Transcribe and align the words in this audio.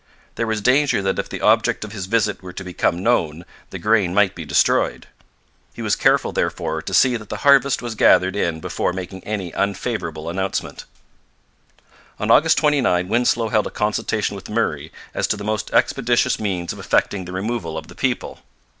There 0.33 0.47
was 0.47 0.61
danger 0.61 1.03
that 1.03 1.19
if 1.19 1.29
the 1.29 1.41
object 1.41 1.83
of 1.85 1.91
his 1.91 2.07
visit 2.07 2.41
were 2.41 2.53
to 2.53 2.63
become 2.63 3.03
known, 3.03 3.45
the 3.69 3.77
grain 3.77 4.15
might 4.15 4.33
be 4.33 4.45
destroyed. 4.45 5.05
He 5.75 5.83
was 5.83 5.95
careful, 5.95 6.31
therefore, 6.31 6.81
to 6.81 6.91
see 6.91 7.17
that 7.17 7.29
the 7.29 7.37
harvest 7.45 7.83
was 7.83 7.93
gathered 7.93 8.35
in 8.35 8.61
before 8.61 8.93
making 8.93 9.23
any 9.25 9.51
unfavourable 9.51 10.27
announcement. 10.27 10.85
On 12.19 12.31
August 12.31 12.57
29 12.57 13.09
Winslow 13.09 13.49
held 13.49 13.67
a 13.67 13.69
consultation 13.69 14.35
with 14.35 14.49
Murray 14.49 14.91
as 15.13 15.27
to 15.27 15.37
the 15.37 15.43
most 15.43 15.69
expeditious 15.71 16.39
means 16.39 16.73
of 16.73 16.79
effecting 16.79 17.25
the 17.25 17.31
removal 17.31 17.77
of 17.77 17.87
the 17.87 17.93
people. 17.93 18.39